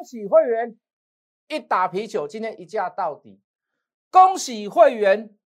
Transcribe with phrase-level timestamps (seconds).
[0.00, 0.78] 恭喜会员
[1.48, 3.38] 一打啤酒，今天一价到底。
[4.10, 5.36] 恭喜会员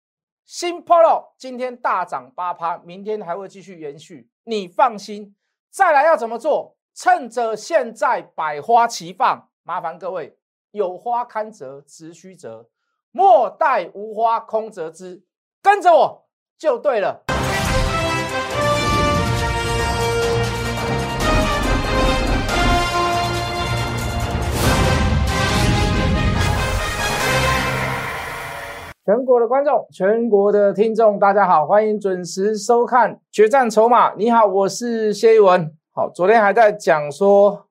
[0.45, 4.29] 新 Polo 今天大涨八趴，明天还会继续延续。
[4.45, 5.35] 你放心，
[5.69, 6.77] 再来要怎么做？
[6.93, 10.37] 趁着现在百花齐放，麻烦各位
[10.71, 12.69] 有花堪折直须折，
[13.11, 15.25] 莫待无花空折枝，
[15.61, 17.25] 跟着我就对了。
[29.05, 34.09] 全国的观众，全国的听众，大家好，欢迎准时收看《决战筹码》。
[34.17, 35.71] 你好，我是谢一文。
[35.93, 37.67] 好，昨天还在讲说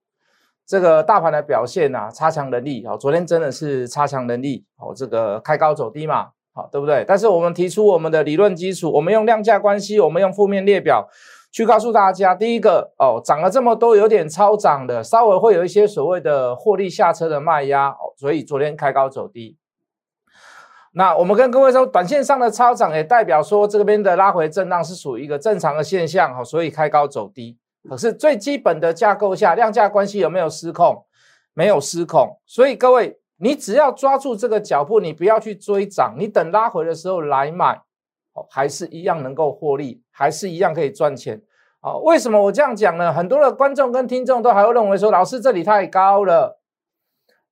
[0.65, 2.87] 这个大盘的表现啊，差强人意。
[2.87, 4.65] 好，昨天真的是差强人意。
[4.77, 7.05] 好，这个开高走低嘛，好，对不对？
[7.05, 11.09] 但是我们提出我们的理论基础，我们用量价关系，我们用负面列表
[11.51, 19.57] 去告诉大家，第一个哦，涨了这么多，有点超涨的，稍微会有一些所谓的获利下车的卖压，哦，所以昨天开高走低。
[20.96, 27.59] 那我们跟各位说，短线上的超涨也代表说这边的拉回震荡是属于一个正常的现象哈，所以开高走低。
[27.88, 31.04] 可是最基本的架构下，量价关系有没有失控？
[31.52, 32.38] 没有失控。
[32.46, 37.80] 所以各位，你只要抓住这个脚步，你不要去追涨，你等拉回的时候来买，
[38.48, 41.42] 还是一样能够获利，还是一样可以赚钱。
[41.80, 43.12] 啊，为什么我这样讲呢？
[43.12, 46.60] 很多的观众跟听众都还会认为说，老师这里太高了。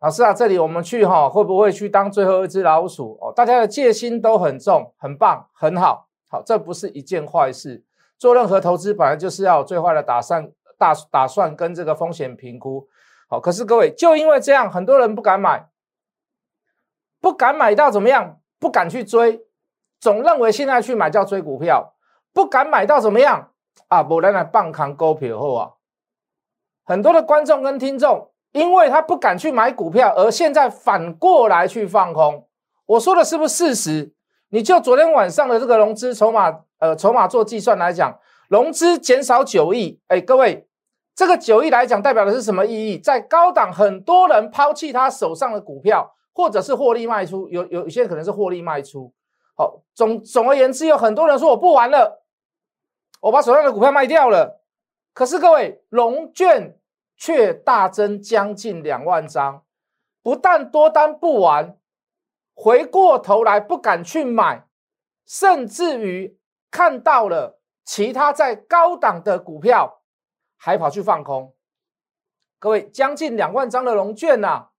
[0.03, 3.33] 老师啊，这里我们去哈，会不会去当最后一只老鼠哦？
[3.33, 7.85] 大家的戒心都很重，很棒，很好，好，这不是一件坏事。
[8.19, 12.89] 做任何投资本来就是要最坏的打算，大打算跟这个风险评估。
[13.29, 15.69] 好，可是各位就因为这样，很多人不敢买，
[17.21, 18.41] 不敢买到怎么样？
[18.59, 19.47] 不敢去追，
[20.01, 21.95] 总认为现在去买叫追股票，
[22.33, 23.53] 不敢买到怎么样？
[23.87, 25.71] 啊，不然来棒扛股票后啊，
[26.83, 28.32] 很多的观众跟听众。
[28.53, 32.47] 因为他不敢去买股票，而现在反过来去放空。
[32.87, 34.13] 我说的是不是事实？
[34.51, 38.19] 你就昨天晚上的这个融资筹码，呃，筹码做计算来讲，
[38.49, 39.99] 融资减少九亿。
[40.09, 40.69] 哎，各位，
[41.15, 42.99] 这个九亿来讲，代表的是什么意义？
[42.99, 49.11] 在高档，很多人抛弃他手上的股票，或者是获利卖出，有有一些可能是获利卖出。
[49.57, 52.23] 好，总总而言之，有很多人说我不玩了，
[53.23, 54.61] 我把手上的股票卖掉了。
[55.15, 56.77] 可是各位，融券。
[57.25, 59.65] 却大增将近两万张，
[60.25, 61.79] 不但多单不完，
[62.53, 64.67] 回过头来不敢去买，
[65.25, 66.37] 甚至于
[66.69, 70.03] 看到了其他在高档的股票，
[70.57, 71.55] 还跑去放空。
[72.59, 74.71] 各位，将近两万张的龙券呐，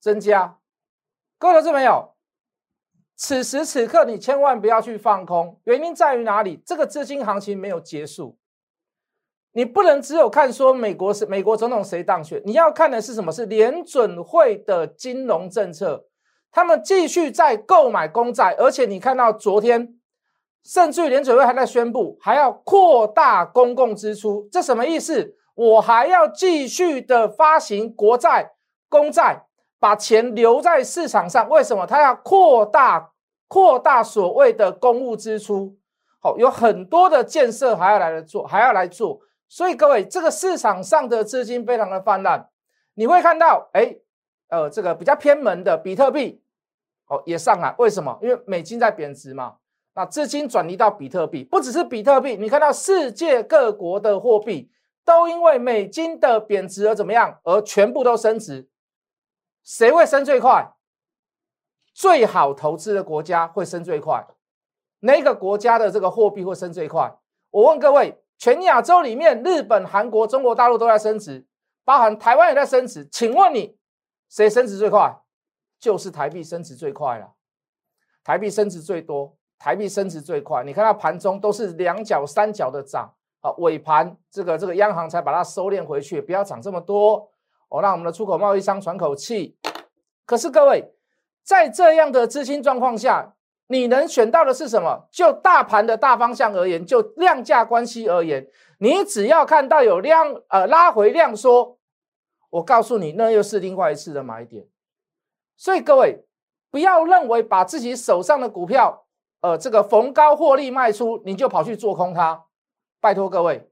[0.00, 0.58] 增加，
[1.36, 2.16] 各位投资朋友，
[3.16, 6.62] 此时此刻你千万不要去放空，原因在于哪里？
[6.64, 8.38] 这个资金行情没有结束。
[9.56, 13.32] 你不能只有看说美国是美国总统谁当选，你要看的是什么？
[13.32, 16.04] 是联准会的金融政策，
[16.52, 19.94] 他们继续在购买公债，而且你看到昨天，
[20.62, 25.34] 甚至于联准会还在宣布还要扩大公共支出，这什么意思？
[25.54, 28.52] 我还要继续的发行国债、
[28.90, 29.46] 公债，
[29.80, 31.48] 把钱留在市场上。
[31.48, 31.86] 为什么？
[31.86, 33.12] 他要扩大
[33.48, 35.78] 扩大所谓的公务支出，
[36.20, 39.22] 好，有很多的建设还要来做，还要来做。
[39.48, 42.48] 所以各位，这个市场上的资金非常的泛滥，
[42.94, 43.96] 你会看到，哎，
[44.48, 46.42] 呃，这个比较偏门的比特币，
[47.06, 48.18] 哦，也上来，为什么？
[48.20, 49.58] 因为美金在贬值嘛，
[49.94, 54.68] 那资金转移到比特币，不只是比特币，你看到世界各国的货币
[55.04, 58.68] 都因为美金的贬值而怎么样，而全部都升值，
[59.62, 60.72] 谁会升最快？
[61.94, 64.26] 最好投资的国家会升最快，
[65.00, 67.16] 哪个国家的这个货币会升最快？
[67.50, 68.20] 我问各位。
[68.38, 71.46] 全亚洲里面，日本、韩国、中国大陆都在升值，
[71.84, 73.06] 包含台湾也在升值。
[73.10, 73.78] 请问你，
[74.28, 75.16] 谁升值最快？
[75.78, 77.32] 就是台币升值最快了。
[78.22, 80.64] 台币升值最多，台币升值最快。
[80.64, 87.30] 你看它盘中都是两角、三角的涨，啊，尾盘这个这个央行才把它收敛回去，不要涨这么多，
[87.68, 89.56] 哦，让我们的出口贸易商喘口气。
[90.24, 90.92] 可是各位，
[91.42, 93.35] 在这样的资金状况下。
[93.68, 95.08] 你能选到的是什么？
[95.10, 98.48] 就大盘的大方向而言，就量价关系而言，
[98.78, 101.78] 你只要看到有量呃拉回量缩，
[102.50, 104.66] 我告诉你，那又是另外一次的买点。
[105.56, 106.24] 所以各位
[106.70, 109.06] 不要认为把自己手上的股票，
[109.40, 112.44] 呃，这个逢高获利卖出，你就跑去做空它。
[113.00, 113.68] 拜托各位，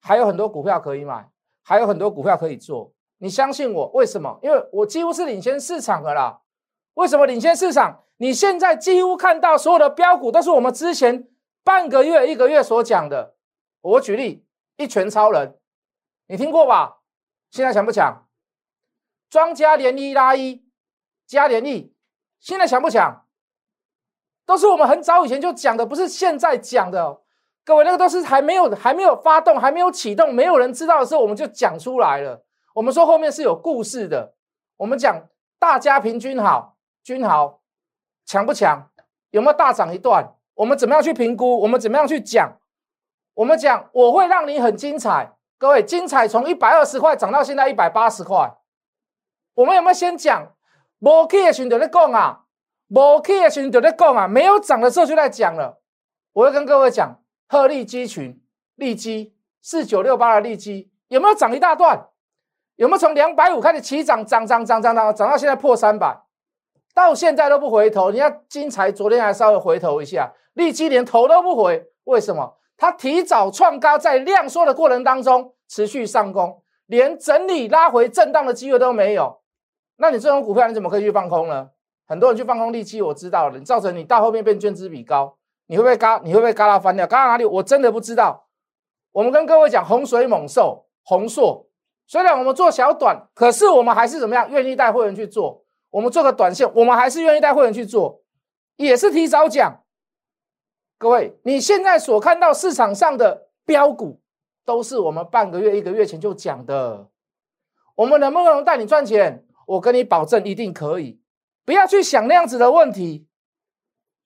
[0.00, 1.28] 还有很多股票可以买，
[1.62, 2.92] 还有很多股票可以做。
[3.18, 4.38] 你相信我，为什么？
[4.42, 6.40] 因为我几乎是领先市场的啦。
[6.94, 8.02] 为什么领先市场？
[8.16, 11.28] 你现在几乎看到所有的标股都是我们之前
[11.64, 13.34] 半个月、一个月所讲的。
[13.80, 14.46] 我举例，
[14.76, 15.58] 一拳超人，
[16.28, 17.00] 你听过吧？
[17.50, 18.26] 现在强不强？
[19.28, 20.64] 庄家连一拉一，
[21.26, 21.92] 加连一，
[22.38, 23.26] 现在强不强？
[24.46, 27.20] 都是我们很早以前就讲的，不是现在讲的。
[27.64, 32.44] 各位，那个都是还没有还没有发动，还没有启动，没有人知道的时候，我们就讲出来了。
[32.74, 34.34] 我们说后面是有故事的。
[34.76, 36.73] 我们讲大家平均好，
[37.04, 37.60] 均好，
[38.24, 38.88] 强不强？
[39.30, 40.34] 有没有大涨一段？
[40.54, 41.60] 我们怎么样去评估？
[41.60, 42.58] 我们怎么样去讲？
[43.34, 45.36] 我们讲我会让你很精彩。
[45.58, 48.56] 各位，精彩从一百二十块涨到现在一百八十块。
[49.52, 50.54] 我们有没有先讲？
[51.00, 52.44] 无去的时候就在讲啊，
[52.88, 55.82] 无去的时候就在讲啊，没有涨的时候就在讲了。
[56.32, 57.20] 我会跟各位讲。
[57.46, 58.42] 鹤立鸡群，
[58.76, 62.08] 利基四九六八的利基有没有涨一大段？
[62.76, 66.23] 有没有从两百五开始起涨，涨涨涨涨涨涨到现在破三百，
[66.94, 68.10] 到现在都不回头？
[68.12, 72.56] 你看金财昨天还稍微回头一下，利基连头都不回，为什么？
[72.76, 79.40] 它提早创高，在量缩的过程当中持续上攻，连整理拉回震荡的机会都没有。
[79.96, 81.70] 那你这种股票你怎么可以去放空呢？
[82.06, 85.36] 很多人去放空利基，我知道了，你造成你到后面变卷资比高。
[85.66, 86.20] 你会不会嘎？
[86.22, 87.06] 你会不会嘎到翻掉？
[87.06, 87.44] 嘎到哪里？
[87.44, 88.46] 我真的不知道。
[89.12, 91.66] 我们跟各位讲，洪水猛兽、红硕，
[92.06, 94.50] 虽然我们做小短，可是我们还是怎么样？
[94.50, 95.63] 愿意带会员去做。
[95.94, 98.20] 我们做个短线，我们还是愿意带会员去做，
[98.76, 99.84] 也是提早讲。
[100.98, 104.20] 各位，你现在所看到市场上的标股，
[104.64, 107.06] 都是我们半个月、一个月前就讲的。
[107.94, 109.46] 我们能不能带你赚钱？
[109.68, 111.20] 我跟你保证，一定可以。
[111.64, 113.28] 不要去想那样子的问题。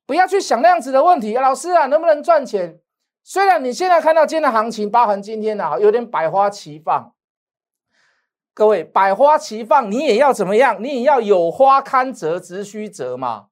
[0.07, 2.81] 不要去想那样子的问题，老师啊，能不能赚钱？
[3.23, 7.13] 虽然你现在看到今天的行情，包含今天啊，有点百花齐放。
[8.59, 10.83] 各位，百花齐放，你也要怎么样？
[10.83, 13.51] 你也要有花堪折直须折嘛？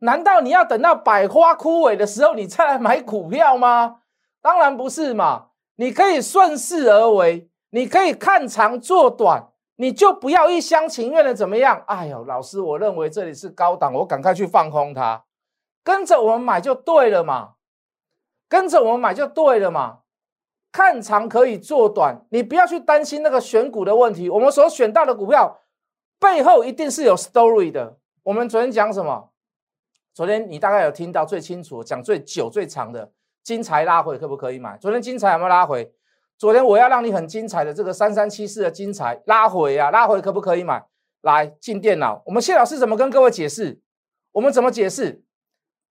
[0.00, 4.00] 难道你要等到百花枯萎的时候，你再来买股票吗？
[4.42, 5.50] 当然不是嘛！
[5.76, 11.84] 你可以顺势而为，你可以看长做短，你就不要一厢情愿的怎么样？
[11.86, 15.22] 哎呦，老师，我认为这里是高档，我赶快去放空它。
[15.84, 17.50] 跟着我们买就对了嘛，
[18.48, 19.98] 跟着我们买就对了嘛。
[20.70, 24.28] 看长可以做短，你不要去担心那个选股的问题。
[24.28, 25.60] 我们所选到的股票
[26.18, 27.98] 背后一定是有 story 的。
[28.22, 29.30] 我们昨天讲什么？
[30.14, 33.12] 昨天你大概有听到最清楚，讲最久最长的
[33.42, 34.76] 金财拉回可不可以买？
[34.78, 35.92] 昨天金财有没有拉回？
[36.36, 40.84] 昨天我要让你很精彩的这个三三七四的金财拉回啊，拉回可不可以买？
[41.22, 43.80] 来进电脑，我们谢老师怎么跟各位解释？
[44.32, 45.24] 我们怎么解释？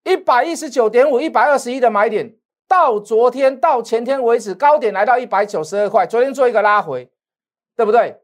[0.04, 2.36] 一百一十九点五，一百二十一的买点，
[2.68, 7.10] 到昨天到前天为止，高点来到一百九十二块，昨天做一个拉回，
[7.76, 8.20] 对不对？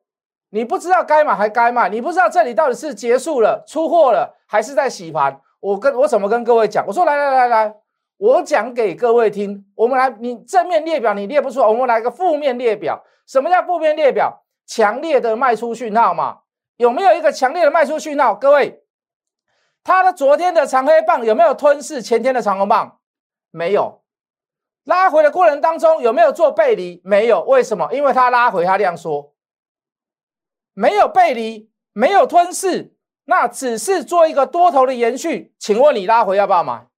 [0.50, 5.40] 你不知道该买还该卖，你不知道这里到底是结束了出货了，还是在洗盘？
[5.60, 6.84] 我跟我怎么跟各位讲？
[6.86, 7.74] 我说来来来来，
[8.18, 9.64] 我讲给各位听。
[9.74, 13.02] 我们来，你正面列表你列不出来，我们来个负面列表。
[13.26, 14.42] 什么叫负面列表？
[14.66, 16.40] 强烈的卖出讯号嘛？
[16.76, 18.34] 有没有一个强烈的卖出讯号？
[18.34, 18.82] 各位？
[19.82, 22.98] 它的昨天的长黑棒有没有吞噬前天的长红棒？
[23.50, 24.01] 没有。
[24.84, 27.00] 拉回的过程当中有没有做背离？
[27.04, 27.42] 没有。
[27.44, 27.88] 为什么？
[27.92, 29.34] 因为它拉回它量缩，
[30.72, 32.96] 没有背离，没有吞噬，
[33.26, 35.54] 那只是做一个多头的延续。
[35.58, 36.88] 请问你拉回要不要买？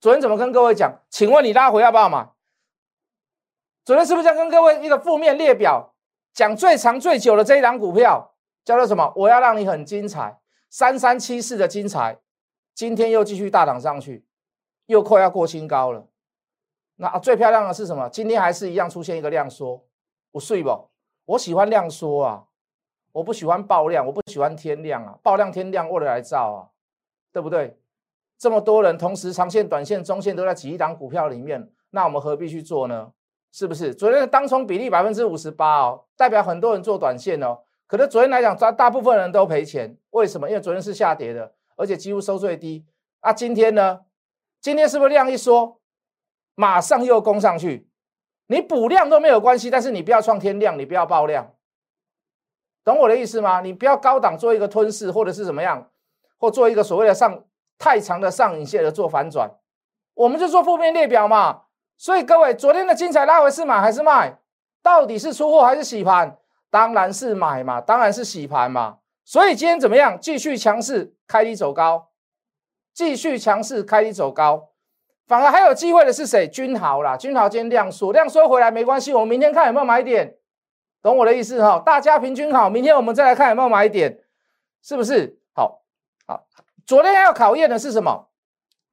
[0.00, 1.02] 昨天怎么跟各位讲？
[1.10, 2.30] 请问你拉回要不要买？
[3.84, 5.94] 昨天是不是在跟各位一个负面列表
[6.32, 8.34] 讲最长最久的这一档股票
[8.64, 9.12] 叫做什么？
[9.16, 10.40] 我要让你很精彩。
[10.70, 12.18] 三三七四的精彩，
[12.74, 14.26] 今天又继续大涨上去，
[14.86, 16.08] 又快要过新高了。
[16.96, 18.08] 那最漂亮的是什么？
[18.08, 19.84] 今天还是一样出现一个量缩。
[20.32, 20.88] 我睡不？
[21.26, 22.44] 我喜欢量缩啊，
[23.12, 25.18] 我不喜欢爆量，我不喜欢天量啊。
[25.22, 26.58] 爆量天量为了来造啊，
[27.32, 27.78] 对不对？
[28.38, 33.12] 这么多人同时长线、短线、中线都在几亿档股票里面，那我们何必去做呢？
[33.52, 33.94] 是不是？
[33.94, 37.60] 昨天的当冲比例百分之五十八哦，代表很多人做短线哦。
[37.86, 40.48] 可是昨天来讲，大大部分人都赔钱，为什么？
[40.48, 42.84] 因为昨天是下跌的，而且几乎收最低。
[43.20, 44.00] 啊，今天呢？
[44.60, 45.78] 今天是不是量一缩，
[46.54, 47.88] 马上又攻上去？
[48.46, 51.54] 你补量都没有关系，但是你不要创天量，你不要爆量，
[52.84, 53.60] 懂我的意思吗？
[53.60, 55.90] 你不要高档做一个吞噬，或者是怎么样，
[56.38, 57.44] 或做一个所谓的上
[57.78, 59.50] 太长的上影线的做反转，
[60.14, 61.62] 我们就做负面列表嘛。
[61.96, 64.38] 所以各位，昨天的精彩拉回是买还是卖？
[64.82, 66.36] 到底是出货还是洗盘？
[66.68, 70.18] 当然是买嘛，当然是洗盘嘛，所以今天怎么样？
[70.20, 72.10] 继续强势开低走高，
[72.92, 74.70] 继续强势开低走高，
[75.26, 76.46] 反而还有机会的是谁？
[76.48, 80.36] 君豪啦，君豪今天量缩，量缩回来没关系，我们明天看有没有买点，
[81.02, 81.78] 懂我的意思哈？
[81.84, 84.20] 大家平均好，明天我们再来看有没有买点，
[84.82, 85.38] 是不是？
[85.54, 85.82] 好，
[86.26, 86.46] 好，
[86.86, 88.28] 昨天要考验的是什么？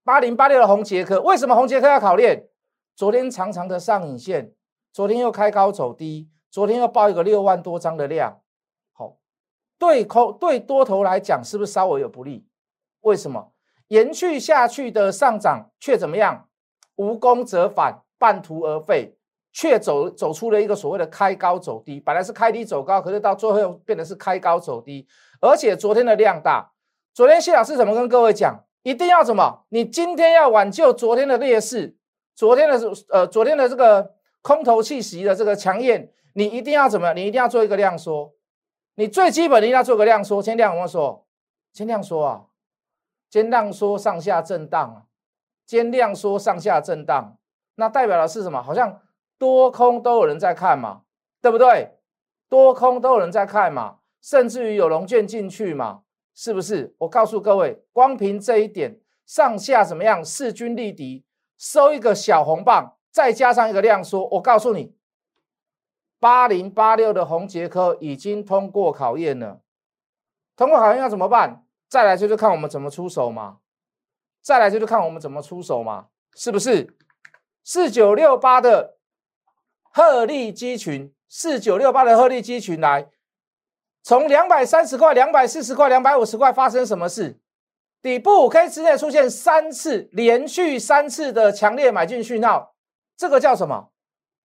[0.03, 2.47] 八零八六的红杰克，为什么红杰克要考验？
[2.95, 4.53] 昨天长长的上影线，
[4.91, 6.29] 昨天又开高走低。
[6.49, 8.41] 昨天又报一个六万多张的量，
[8.91, 9.15] 好，
[9.79, 12.45] 对空对多头来讲是不是稍微有不利？
[12.99, 13.53] 为什么
[13.91, 16.47] 延续下去的上涨却怎么样？
[16.95, 19.17] 无功则返，半途而废，
[19.51, 21.99] 却走走出了一个所谓的开高走低。
[21.99, 25.05] 本来是开低走高，可是到最后变得是开高走低，
[25.41, 26.71] 而且昨天的量大。
[27.13, 28.63] 昨天谢老师怎么跟各位讲？
[28.83, 29.65] 一定要怎么？
[29.67, 31.97] 你今天要挽救昨天的劣势，
[32.33, 32.79] 昨天的
[33.09, 37.13] 呃昨天的这个空头气息的这个强焰，你一定要怎么？
[37.13, 38.33] 你一定要做一个量缩。
[38.95, 41.25] 你最基本的一定要做个量缩，先量什么缩？
[41.73, 42.43] 先量缩啊！
[43.31, 45.07] 先量缩上下震荡啊！
[45.65, 47.37] 先量缩上下震荡，
[47.75, 48.61] 那代表的是什么？
[48.61, 48.99] 好像
[49.37, 51.03] 多空都有人在看嘛，
[51.41, 51.97] 对不对？
[52.49, 56.01] 多空都有人在看嘛，甚至于有龙卷进去嘛，
[56.35, 56.93] 是不是？
[56.97, 60.23] 我告诉各位，光凭这一点，上下怎么样？
[60.25, 61.23] 势均力敌，
[61.57, 64.93] 收一个小红棒，再加上一个量缩，我告诉你。
[66.19, 69.61] 八零八六的红杰科已经通过考验了，
[70.57, 71.65] 通过考验要怎么办？
[71.91, 73.57] 再来就是看我们怎么出手嘛，
[74.41, 76.95] 再来就是看我们怎么出手嘛，是不是？
[77.65, 78.95] 四九六八的
[79.91, 83.09] 鹤立鸡群，四九六八的鹤立鸡群来，
[84.01, 87.37] 从两百三十块、两百四十块、两百五十块发生什么事？
[88.01, 92.73] 底部五 K 之内出现三次连续三次的强烈买进讯号，
[93.17, 93.89] 这个叫什么？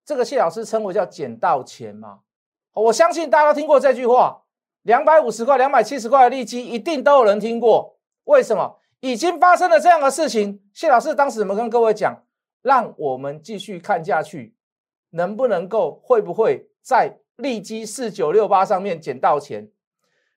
[0.05, 2.23] 这个谢老师称为叫捡到钱嘛？
[2.73, 4.43] 我相信大家都听过这句话，
[4.87, 7.99] 两百五十块、两百七十块的利基一定都有人听过。
[8.25, 8.79] 为什么？
[9.01, 12.23] 已经发生了这样的事情，谢老师当时怎么跟各位讲？
[12.63, 14.55] 让我们继续看下去，
[15.11, 19.69] 能不能够会不会在利基四九六八上面捡到钱？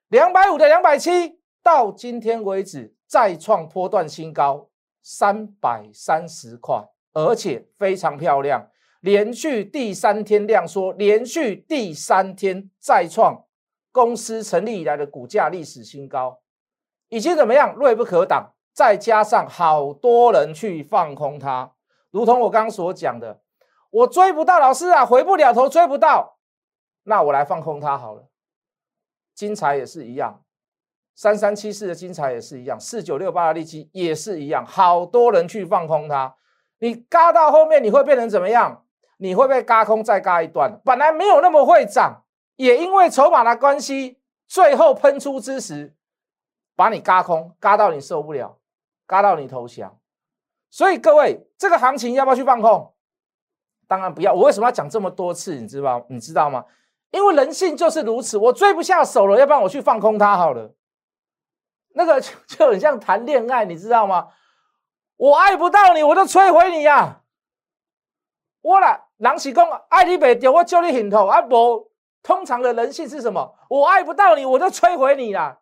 [0.07, 4.69] 两百五的两百七到今天为止再创波段新高
[5.03, 8.67] 三百三十块，而且非常漂亮。
[9.01, 13.45] 连续第三天量缩，连续第三天再创
[13.91, 16.39] 公司成立以来的股价历史新高，
[17.09, 17.73] 已经怎么样？
[17.75, 21.71] 锐不可挡，再加上好多人去放空它，
[22.11, 23.41] 如同我刚刚所讲的，
[23.89, 26.37] 我追不到老师啊，回不了头，追不到，
[27.03, 28.27] 那我来放空它好了。
[29.33, 30.43] 金财也是一样，
[31.15, 36.35] 三三七四的金财也是一样，四九六八的利基也是一样，好多人去放空它，
[36.79, 38.85] 你嘎到后面你会变成怎么样？
[39.21, 42.23] 你会被嘎空再嘎一段，本来没有那么会涨，
[42.59, 45.95] 也因为筹码的关系，最后喷出之时，
[46.75, 48.59] 把你嘎空，嘎到你受不了，
[49.07, 49.97] 嘎到你投降。
[50.69, 52.93] 所以各位，这个行情要不要去放空？
[53.87, 54.33] 当然不要。
[54.33, 55.55] 我为什么要讲这么多次？
[55.55, 56.65] 你知道你知道吗？
[57.11, 60.75] 因为人性就是如此，我追不下手了，要不然我去放空它好了。
[61.93, 64.33] 那个 就很像谈恋爱，你知道吗？
[65.15, 67.21] 我爱不到你，我就摧毁你呀。
[68.59, 71.41] 我啦，人是讲爱你袂着，我叫你很痛啊！
[71.41, 71.88] 无
[72.21, 73.55] 通常的人性是什么？
[73.69, 75.59] 我爱不到你，我就摧毁你啦，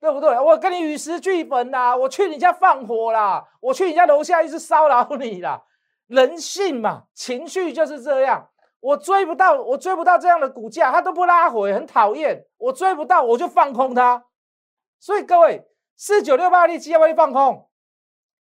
[0.00, 0.38] 对不对？
[0.38, 5.62] 我跟你与时俱焚啦，我去你家放火啦，我去你家楼下一直骚扰你啦。
[6.06, 8.50] 人性嘛，情绪就是这样。
[8.80, 12.44] 我追不到，我追不到这样的股价，它都不拉回，很讨厌。
[12.58, 14.26] 我追不到，我就放空它。
[15.00, 17.70] 所以各位，四九六八利基要不要放空？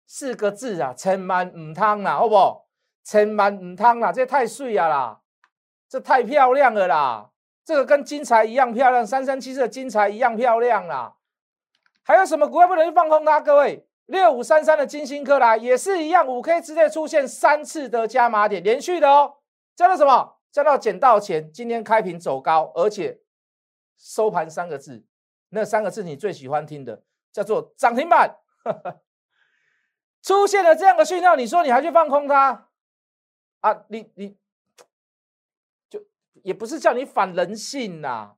[0.06, 2.66] 四个字啊，千万唔通啦，好不好？
[3.02, 5.20] 千万唔通啦，这太水啊啦，
[5.94, 7.30] 这太漂亮了啦，
[7.64, 11.14] 这个跟金财一样漂亮，三三七四的金财一样漂亮啦。
[12.02, 13.40] 还有什么股票不能去放空它？
[13.40, 19.36] 各位，六五三三的金星科来，也是一样，五 K 之内出现三次的加码点，连续的哦。
[19.76, 20.36] 叫到什么？
[20.50, 21.52] 叫到捡到钱。
[21.52, 23.20] 今天开平走高，而且
[23.96, 25.06] 收盘三个字，
[25.50, 28.36] 那三个字你最喜欢听的，叫做涨停板。
[30.20, 32.66] 出现了这样的讯号，你说你还去放空它？
[33.60, 34.36] 啊，你你
[36.42, 38.34] 也不是叫你反人性呐。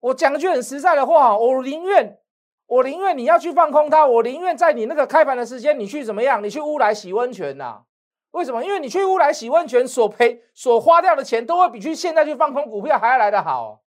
[0.00, 2.18] 我讲句很实在的话，我宁愿
[2.66, 6.42] 我宁愿你要去放空它，我宁愿在你那个开盘的时间，你去怎么样？
[6.42, 7.84] 你去乌来洗温泉呐？
[8.32, 8.64] 为什么？
[8.64, 13.82] 因为你去乌来洗温泉所赔所花掉的钱，都会比去现在去放空股票还要来得好。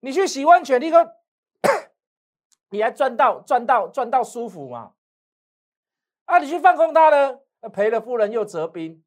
[0.00, 1.16] 你去洗温泉，你个
[2.70, 4.92] 你还赚到赚到赚到舒服嘛？
[6.24, 7.38] 啊，你去放空它呢，
[7.72, 9.02] 赔了夫人又折兵。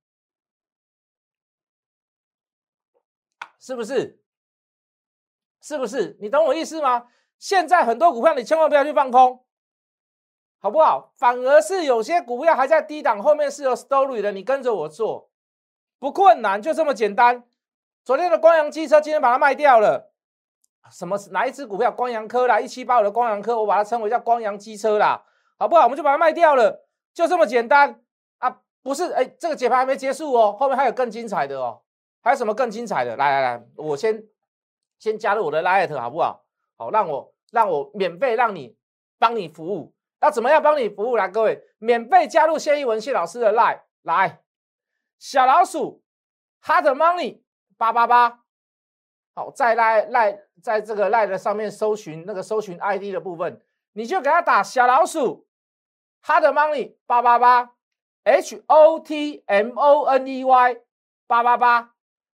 [3.65, 4.19] 是不是？
[5.60, 6.15] 是不是？
[6.22, 7.07] 你懂我意思吗？
[7.39, 9.43] 现在很多股票你千万不要去放空，
[10.60, 11.12] 好不好？
[11.17, 15.31] 反而是有些股票还在低档，后面是有 story 的，你跟着我做，
[15.98, 17.43] 不困难，就这么简单。
[18.03, 20.12] 昨天的光阳机车，今天把它卖掉了。
[20.91, 21.17] 什么？
[21.31, 21.91] 哪一只股票？
[21.91, 25.25] 光阳科啦，一七八五的光阳科，我把它称为叫光阳机车啦，
[25.57, 25.86] 好不好？
[25.86, 28.00] 我们就把它卖掉了，就这么简单
[28.38, 28.62] 啊！
[28.84, 31.81] 不是，哎，这个解盘还没结束哦，后面还有更精彩的哦。
[32.25, 33.15] 还有什么更精彩的？
[33.15, 34.27] 来来来，我先
[34.98, 36.44] 先加入我的 Light 好不好？
[36.75, 38.75] 好，让我让我免费让你
[39.20, 39.94] 帮你服务。
[40.22, 41.27] 要怎么样帮你服务来？
[41.27, 44.41] 各位，免费加入谢一文谢老师的 line 来，
[45.20, 46.01] 小老鼠
[46.63, 47.44] hard money
[47.77, 48.39] 八八八。
[49.36, 53.62] 好，在赖赖在这个赖的上面搜寻那个搜寻 ID 的部分，
[53.94, 55.48] 你就给他打小老鼠
[56.24, 57.75] hard money 八八八
[58.24, 60.77] H O T M O N E Y
[61.27, 61.94] 八八八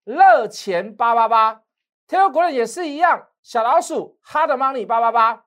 [0.08, 1.64] 热钱八八八，
[2.08, 5.44] 天佑国人也是一样，小老鼠 hard money 八八八。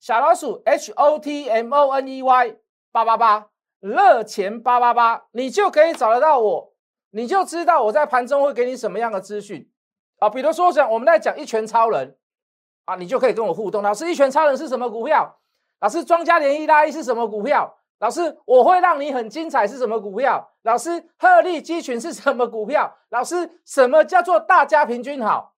[0.00, 2.56] 小老鼠 H O T M O N E Y
[2.90, 6.74] 八八八热钱八八八，你就可以找得到我，
[7.10, 9.70] 你就知道我在盘中会给你什么样的资讯
[10.18, 10.28] 啊。
[10.28, 12.18] 比如说讲我们在讲一拳超人
[12.86, 13.80] 啊，你就可以跟我互动。
[13.80, 15.38] 老师，一拳超人是什么股票？
[15.78, 17.78] 老师，庄家连一拉一是什么股票？
[18.02, 20.50] 老师，我会让你很精彩是什么股票？
[20.62, 22.92] 老师，鹤立鸡群是什么股票？
[23.10, 25.54] 老师，什么叫做大家平均好？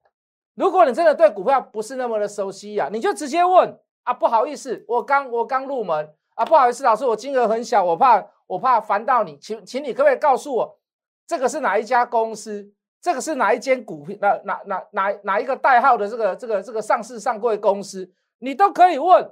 [0.54, 3.80] 如果你真的对股票不是那么的熟悉呀，你就直接问。
[4.02, 10.78] 啊，不好意思，我刚我刚入门啊，不好意思，老师，我金额很小，我怕我怕烦到你，请请你可不可以告诉我，
[11.26, 12.70] 这个是哪一家公司？
[13.00, 14.18] 这个是哪一间股票？
[14.20, 18.12] 哪哪哪哪哪一个代号的这个这个这个上市上柜公司？
[18.40, 19.30] 你都可以问，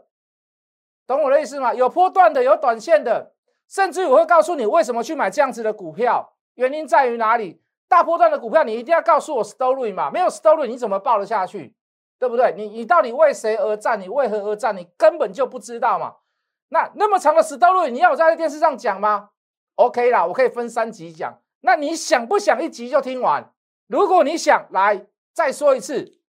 [1.06, 1.74] 懂我的意思吗？
[1.74, 3.32] 有波段的，有短线的，
[3.68, 7.60] 甚至我会告诉你为什么去买这样子的股票，原因在于哪里？
[7.88, 11.74] 大波段的股票，你一定要告诉我 story 嘛，没有 story 你怎么报得下去？
[12.18, 12.54] 对不对？
[12.56, 14.00] 你你到底为谁而战？
[14.00, 14.76] 你为何而战？
[14.76, 16.14] 你根本就不知道嘛。
[16.68, 19.30] 那那么长的 story，你要我在电视上讲吗
[19.74, 21.40] ？OK 啦，我可以分三集讲。
[21.60, 23.52] 那你想不想一集就听完？
[23.88, 26.20] 如果你想来，再说一次，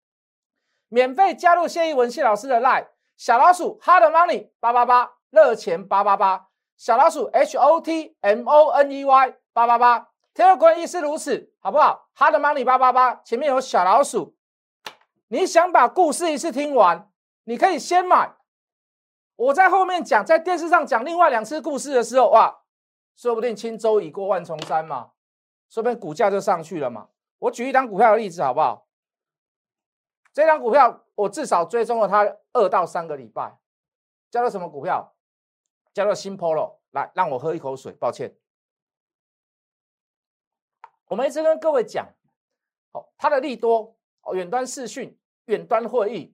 [0.89, 10.09] 免费加入谢一文谢老师的 line 小老鼠 hard money 八八八热钱八八八小老鼠 h o t m o n e y 八八八。
[10.33, 14.35] 天二关亦是如此，好不好？hard money 八八八前面有小老鼠。
[15.27, 17.09] 你想把故事一次听完，
[17.43, 18.35] 你可以先买。
[19.35, 22.61] 我在后面讲，在电视上讲另外两次故事的时候，哇，
[23.15, 25.11] 说不定轻舟已过万重山嘛，
[25.69, 27.09] 说不定股价就上去了嘛。
[27.39, 28.87] 我举一张股票的例子好不好？
[30.33, 33.57] 这张股票我至少追踪了它二到三个礼拜，
[34.29, 35.15] 叫做什么股票？
[35.93, 36.79] 叫做新 Polo。
[36.91, 38.35] 来，让我喝一口水，抱歉。
[41.07, 42.07] 我们一直跟各位讲，
[42.91, 45.17] 哦，它的利多，哦，远端视讯。
[45.47, 46.33] 远端会议，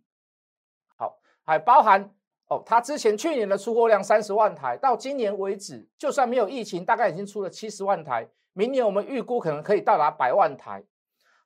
[0.96, 2.14] 好，还包含
[2.48, 8.30] 哦，它之前去年的出货量三十万台，到今年为止，就算没有疫情，大概已经出了七十万台。
[8.54, 10.84] 明年我们预估可能可以到达百万台。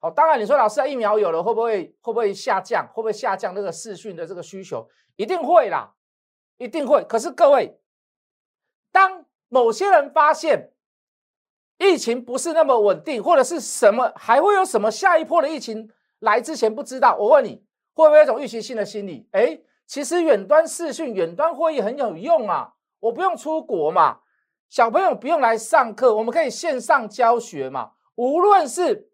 [0.03, 2.85] 好，当然你说老师啊疫苗有了，会不会会不会下降？
[2.87, 4.85] 会不会下降这个视讯的这个需求？
[5.15, 5.93] 一定会啦，
[6.57, 7.01] 一定会。
[7.05, 7.79] 可是各位，
[8.91, 10.73] 当某些人发现
[11.77, 15.89] 疫情不是那么稳定，或者是什么，还会有什么下一波的疫情？
[16.19, 17.63] 来之前不知道，我问你，
[17.93, 19.29] 会不会有一种预期性的心理？
[19.31, 24.19] 哎，其实远端视讯、远端会议很有用啊，我不用出国嘛，
[24.67, 27.91] 小朋友不用来上课，我们可以线上教学嘛。
[28.15, 29.09] 无论是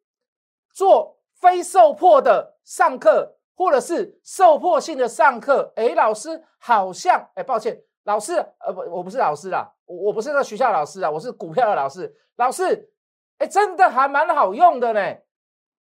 [0.79, 12.15] 做非受迫的上课，或者是受迫性的上课，哎，老师好像，哎，抱歉，老师，呃，不，我不是老师啦，我我不是那个学校老师啊，我是股票的老师。
[12.37, 12.93] 老师，
[13.39, 15.17] 哎，真的还蛮好用的呢。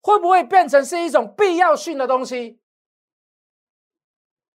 [0.01, 2.59] 会不会变成是一种必要性的东西？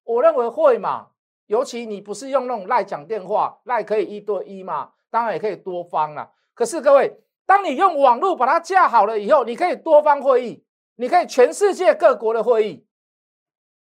[0.03, 1.11] 我认为会嘛，
[1.47, 6.33] 尤其你不是用那种赖讲电话，赖可以一对一嘛，当然也可以多方啦。
[6.53, 10.65] 可是各位，当你用网络把它架好了以后，你可以多方会议，
[10.97, 12.87] 你可以全世界各国的会议。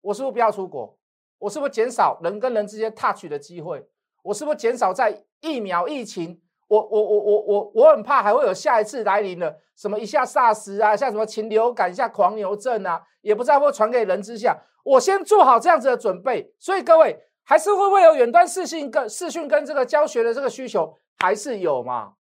[0.02, 0.98] 我是不是不要出国？
[1.40, 3.86] 我是不是减少人跟人之间 touch 的机会？
[4.24, 6.42] 我是不是减少在疫苗疫情？
[6.68, 16.54] 我我我我我我很怕还会有下一次来临的，什么一下萨斯啊，像什么禽流感，一下狂牛症啊，也不知道会传给人之下，我先做好这样子的准备。
[16.58, 22.14] 所以各位还是会不会有远端视讯跟视讯跟这个教学的这个需求，还是有嘛？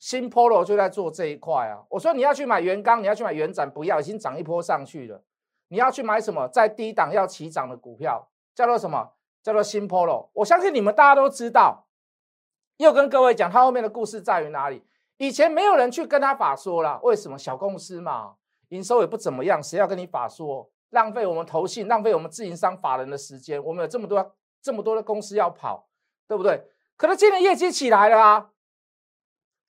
[0.00, 1.84] 新 Polo 就在做这一块啊。
[1.90, 5.22] 我说你要去买原钢，你要去买原展，不要，已经涨一波上去了。
[5.68, 9.12] 你要去买什么在低档要起涨的股票，叫做什么？
[9.42, 10.30] 叫做新 Polo。
[10.32, 11.86] 我相信你们大家都知道。
[12.78, 14.82] 又跟各位讲，他后面的故事在于哪里？
[15.18, 17.38] 以前没有人去跟他法说了，为什么？
[17.38, 18.36] 小公司嘛，
[18.70, 20.70] 营收也不怎么样，谁要跟你法说？
[20.88, 23.62] 浪费我们投信，浪费我们自营商法人的时间。
[23.62, 25.88] 我们有这么多这么多的公司要跑，
[26.26, 26.66] 对不对？
[26.96, 28.50] 可能今年业绩起来了啊，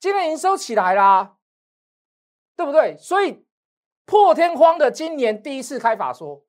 [0.01, 1.37] 今年营收起来啦，
[2.55, 2.97] 对不对？
[2.97, 3.45] 所以
[4.03, 6.43] 破天荒的今年第一次开法说，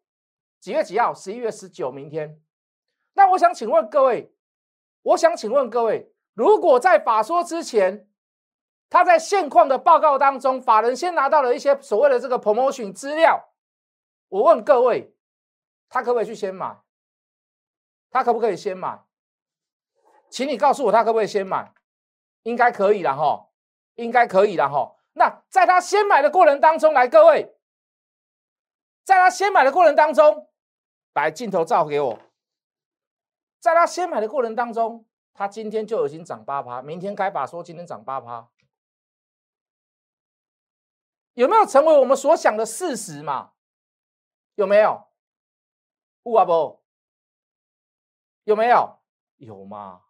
[0.58, 1.12] 几月几号？
[1.12, 2.40] 十一月十九，明天。
[3.12, 4.34] 那我想请问各位，
[5.02, 6.14] 我想请问各位。
[6.32, 8.08] 如果在法说之前，
[8.88, 13.52] 他在现况的报告当中，法人先拿到了一些所谓的这个 promotion 资料，
[14.28, 15.14] 我问各位，
[15.90, 16.80] 他可不可以去先买？
[18.08, 19.04] 他可不可以先买？
[20.30, 21.74] 请你告诉我，他可不可以先买？
[22.42, 23.50] 应该可以了哈，
[23.94, 24.96] 应该可以了哈。
[25.14, 27.54] 那在他先买的过程当中，来各位，
[29.04, 30.48] 在他先买的过程当中，
[31.12, 32.18] 来镜头照给我，
[33.60, 38.48] 在他先买的过程当中，他今天就已经涨八趴，明天开法说今天涨八趴，
[41.34, 43.52] 有没有成为我们所想的事实嘛？
[44.54, 45.08] 有没有？
[46.24, 46.82] 有啊不？
[48.44, 48.98] 有没有？
[49.36, 50.02] 有吗？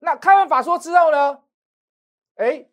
[0.00, 1.40] 那开完法说之后呢？
[2.36, 2.68] 哎，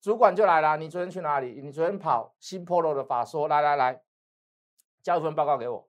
[0.00, 0.76] 主管就来了。
[0.76, 1.60] 你昨天去哪里？
[1.62, 4.02] 你昨天跑新 Polo 的法说，来来来，
[5.02, 5.88] 交一份报告给我。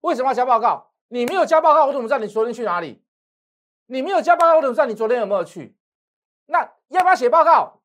[0.00, 0.92] 为什么要交报告？
[1.08, 3.04] 你没有交报告，我怎么知道你昨天去哪里？
[3.86, 5.76] 你没有交报告，我怎么知道你昨天有没有去？
[6.46, 7.80] 那要不要写报告？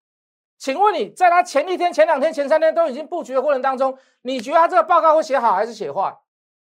[0.58, 6.18] 请问你在他前一天、前两天、前三天都已经布局的过程当中，你觉得他这个报告会写好还是写坏？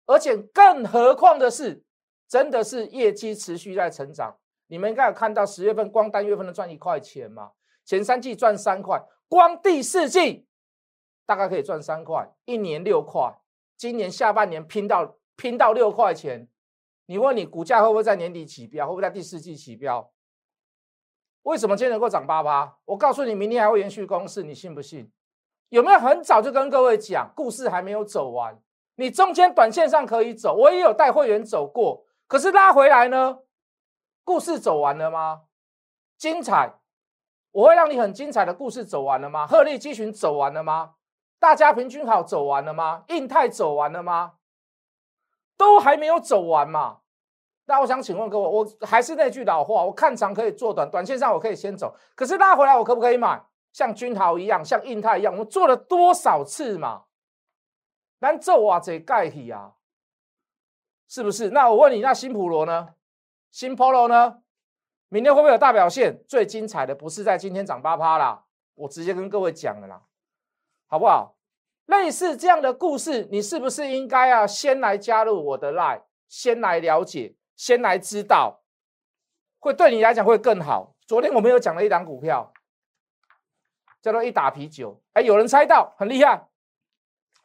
[0.07, 1.85] 而且更何况的是，
[2.29, 4.37] 真的是业绩持续在成长。
[4.67, 7.53] 你们应该有看到十月份光单月份的赚一块钱嘛？
[7.85, 10.47] 前三季赚三块，光第四季
[11.27, 13.35] 大概可以赚三块，一年六块，
[13.77, 16.49] 今年下半年拼到拼到六块钱。
[17.07, 18.87] 你问你股价会不会在年底起标？
[18.87, 20.11] 会不会在第四季起标？
[21.43, 22.79] 为什么今天能够涨八八？
[22.87, 25.13] 我告诉你，明天还会延续攻势，你信不信？
[25.69, 28.59] 有没有很早就跟各位讲，故事还没有走完？
[28.97, 33.41] 你中间短线上可以走，我也有带会员走过，可是拉回来呢？
[34.25, 35.43] 故事走完了吗？
[36.17, 36.75] 精彩，
[37.53, 39.47] 我会让你很精彩的故事走完了吗？
[39.47, 40.95] 鹤立鸡群走完了吗？
[41.39, 43.05] 大家平均好走完了吗？
[43.09, 44.35] 印太走完了吗？
[45.57, 47.01] 都还没有走完嘛？
[47.67, 53.45] 那我想请问各位，我还是那句老话，我看长可以做短，短线上我可以先走，可是拉回来我可不可以买？
[53.73, 57.05] 像君豪一样，像印太一样，我做了多少次嘛？
[58.21, 59.75] 咱做哇这盖起啊，
[61.09, 61.51] 是不是？
[61.51, 62.95] 那我问你，那新普罗呢？
[63.55, 64.43] 新 Polo 呢？
[65.09, 66.21] 明天会不会有大表现？
[66.27, 70.03] 最精彩的不是在今天涨八趴啦，我直接跟各位讲了啦，
[70.89, 71.37] 好不好？
[71.87, 78.65] 类似这样的故事，你是不是应该啊先来加入我的 Line，先来了解，先来知道，
[79.61, 80.97] 会对你来讲会更好。
[81.07, 82.53] 昨天我们有讲了一档股票，
[84.03, 86.49] 叫做一打啤酒，哎，有人猜到，很厉害，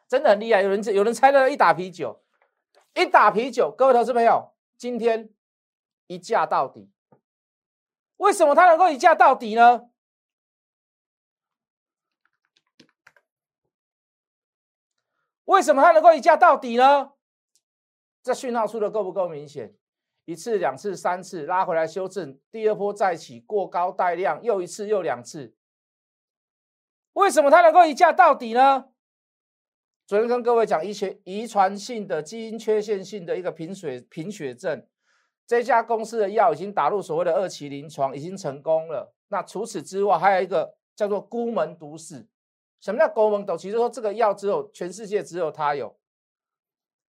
[0.08, 2.24] 真的很厉害，有人有人猜到一打啤酒，
[2.96, 5.30] 一打啤酒，各位投资朋友，今天。
[6.10, 6.90] 一价到底，
[8.18, 9.92] 为什么它能够一价到底呢？
[15.46, 17.14] 为什么它能够一价到底呢？
[18.24, 19.76] 这讯号出的够不够明显？
[20.26, 25.56] 一次、两次、三次拉回来修正，第二波再起过高带量，又一次又两次。
[27.14, 28.90] 为什么它能够一价到底呢？
[30.08, 34.88] 昨天跟各位讲，遗血遗传性的基因缺陷性的一个贫血贫血症。
[35.50, 39.12] 这家公司的药已经打入所谓的二期临床，已经成功了。
[39.30, 42.28] 那除此之外，还有一个叫做孤门独士。
[42.80, 43.58] 什么叫孤门独？
[43.58, 45.98] 其实说这个药只有全世界只有他有，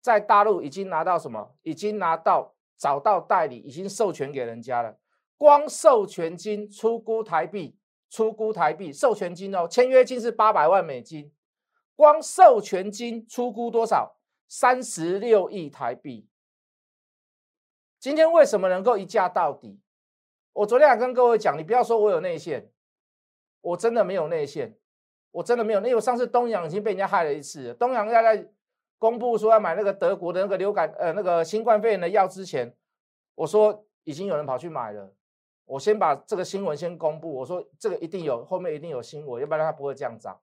[0.01, 1.55] 在大陆已经拿到什么？
[1.61, 4.97] 已经拿到找到代理，已经授权给人家了。
[5.37, 7.77] 光授权金出估台币，
[8.09, 11.31] 出估台币授权金哦，签约金是八百万美金，
[11.95, 14.17] 光授权金出估多少？
[14.49, 16.27] 三十六亿台币。
[18.01, 19.79] 今天为什么能够一价到底？
[20.55, 22.71] 我昨天还跟各位讲，你不要说我有内线，
[23.61, 24.75] 我真的没有内线，
[25.31, 25.81] 我真的没有。
[25.83, 28.49] 因为上次东阳已经被人家害了一次，东阳要在
[28.99, 32.75] 公布说要买那个德国的那个流感呃那个新冠肺炎的药之前，
[33.35, 35.13] 我说已经有人跑去买了。
[35.67, 40.41] 我先把这个新闻先公布，我说这个一定有，后面一定有新闻，要不然它不会这样涨。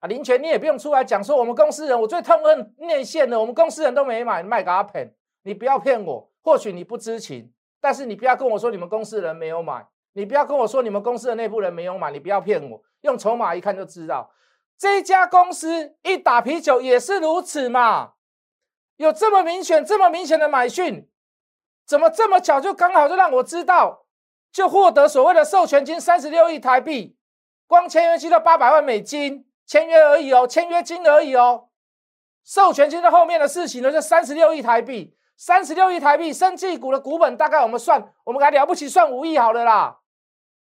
[0.00, 5.12] 啊，林权你也不用出来讲说我们公司人，我最痛恨内线的，我们公司人都没买，卖给阿鹏。
[5.42, 14.32] 你不要骗我，或许你不知情，但是你不要跟我说你们公司的人没有买，你不要跟我说你们公司的内部人没有买，你不要骗我，用筹码一看就知道，
[14.78, 18.12] 这家公司一打啤酒也是如此嘛，
[18.96, 21.08] 有这么明显、这么明显的买讯，
[21.86, 24.06] 怎么这么巧就刚好就让我知道，
[24.52, 27.16] 就获得所谓的授权金三十六亿台币，
[27.66, 31.68] 光签约金都八百万美金，签约而已哦，签约金而已哦，
[32.44, 35.16] 授权金的后面的事情呢，就三十六亿台币。
[35.36, 40.00] 三十六亿台币，生技股的股本大概我们算，我们还了不起，算五亿好了啦。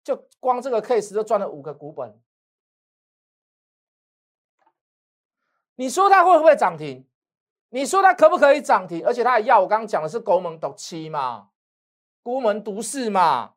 [0.03, 2.17] 就光这个 case 就赚了五个股本。
[5.75, 7.05] 你说它会不会涨停？
[7.69, 9.05] 你说它可不可以涨停？
[9.05, 11.49] 而且它还要，我刚刚讲的是孤门独七嘛，
[12.23, 13.55] 孤门独四嘛。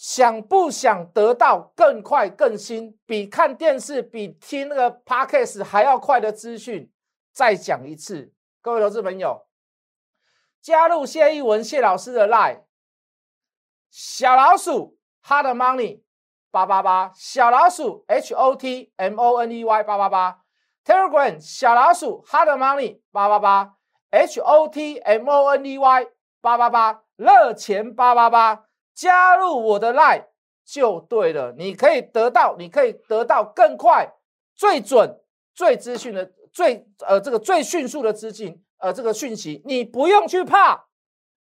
[0.00, 6.90] 想不想得到更快、更新，比看电视、比听那个 podcast 还要快的资讯？
[7.34, 8.32] 再讲一次，
[8.62, 9.46] 各位投资朋友，
[10.62, 12.62] 加入谢一文谢老师的 line，
[13.90, 16.00] 小老鼠 hard money
[16.50, 20.40] 八八八，小老鼠 h o t m o n e y 八八八
[20.82, 23.74] ，telegram 小老鼠 hard money 八八八
[24.10, 26.06] ，h o t m o n e y
[26.40, 28.69] 八八八，热钱八八八。
[28.94, 30.26] 加入我的 line
[30.64, 34.12] 就对了，你可以得到，你可以得到更快、
[34.54, 35.20] 最准、
[35.54, 40.86] 最资讯的、最呃这个最迅速的资讯，呃这个讯息，你不用去怕，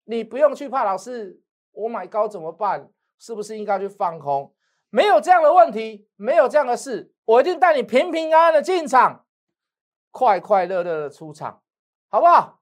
[0.05, 1.41] 你不用去怕，老师
[1.73, 2.91] 我买高怎么办？
[3.19, 4.53] 是不是应该去放空？
[4.91, 9.25] 没有这样的问题，没有这样的事，我一定带你平平安安的进场，
[10.11, 11.63] 快快乐乐的出场，
[12.09, 12.62] 好不好？